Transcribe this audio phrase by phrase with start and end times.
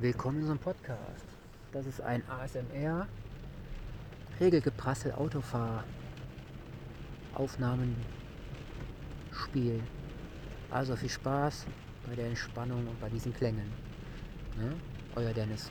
[0.00, 1.24] Willkommen in unserem Podcast.
[1.72, 3.08] Das ist ein ASMR,
[4.38, 5.82] Regelgeprassel, Autofahr,
[7.34, 7.96] Aufnahmen,
[9.32, 9.82] Spiel.
[10.70, 11.66] Also viel Spaß
[12.06, 13.72] bei der Entspannung und bei diesen Klängen.
[14.56, 14.76] Ne?
[15.16, 15.68] Euer Dennis.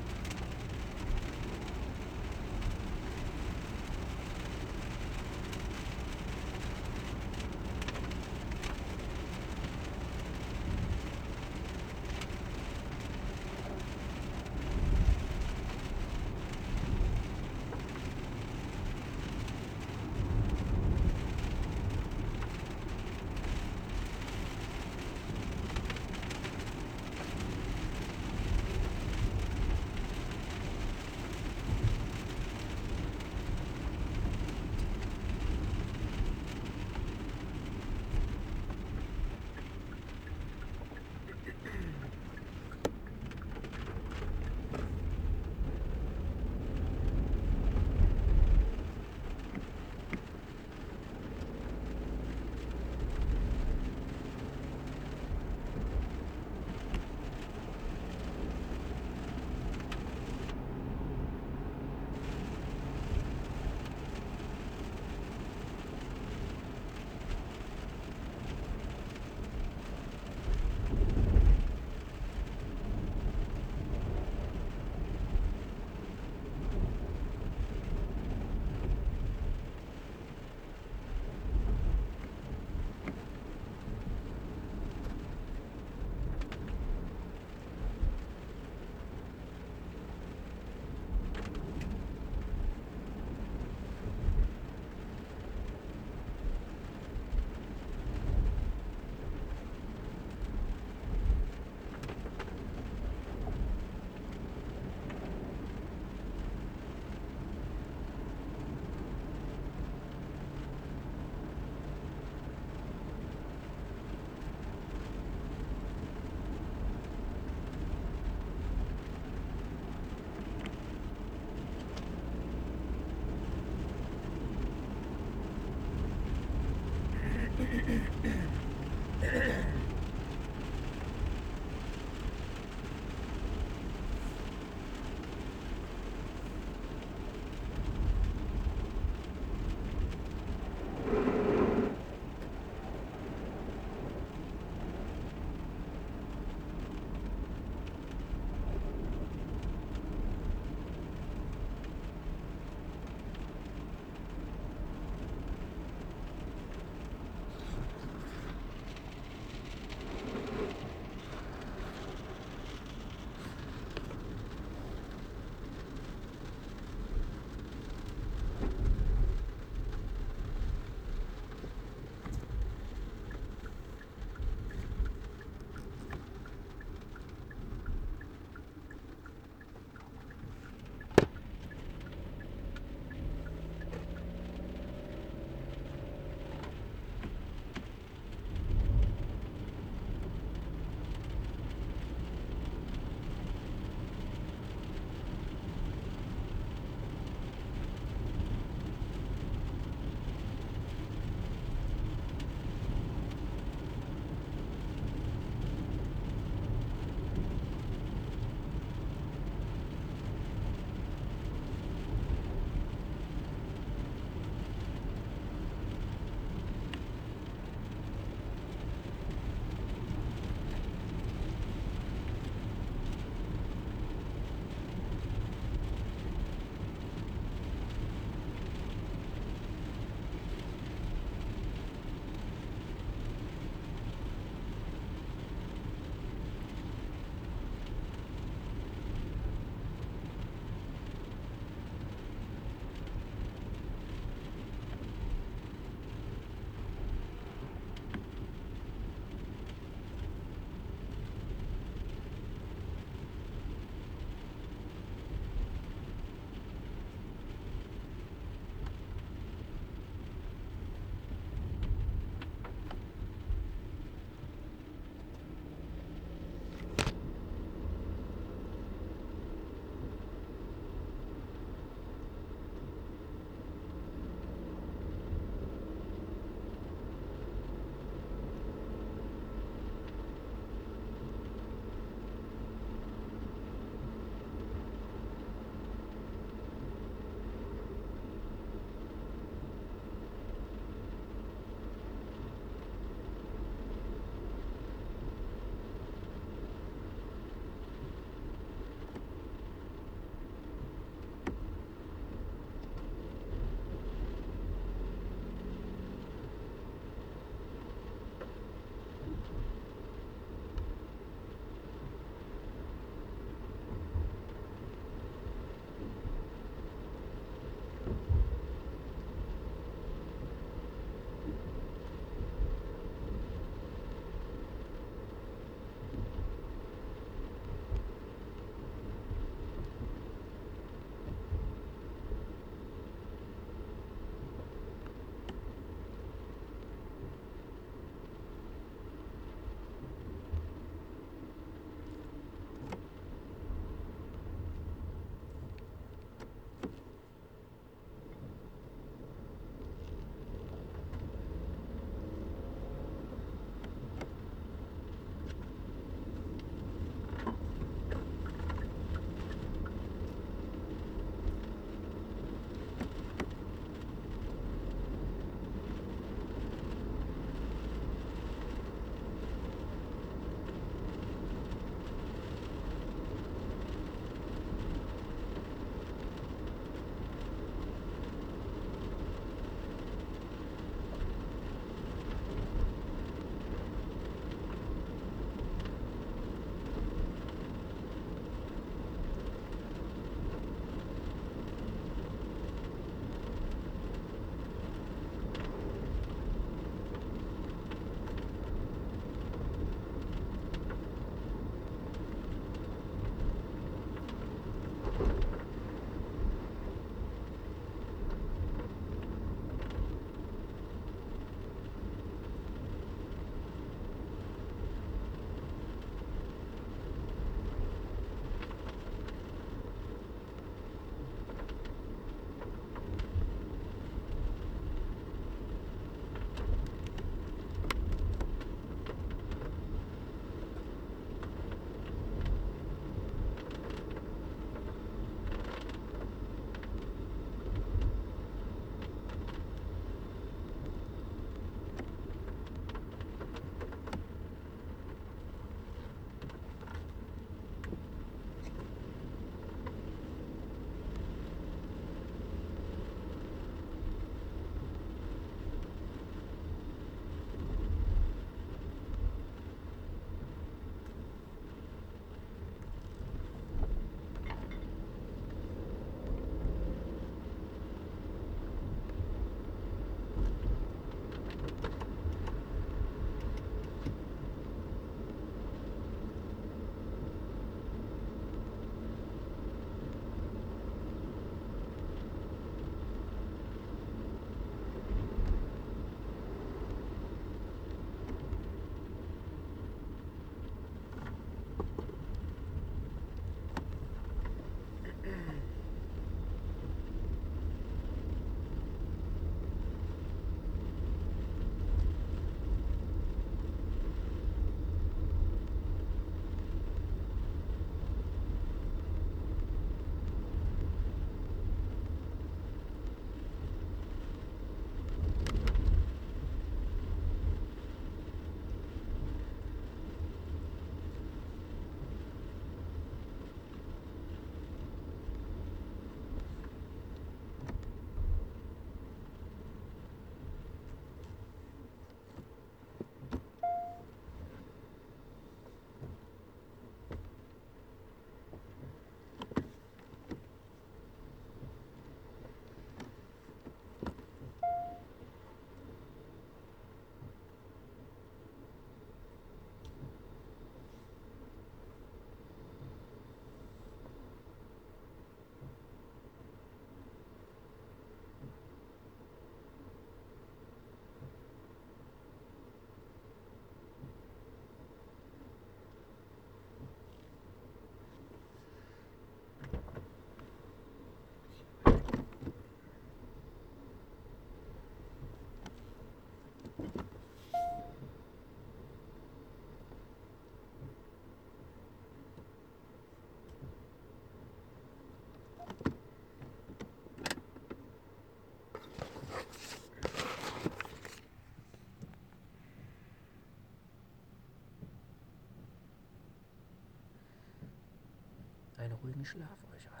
[599.21, 600.00] Ruhigen Schlaf euch allen.